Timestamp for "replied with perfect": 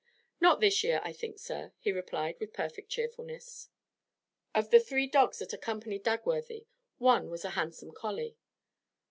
1.91-2.89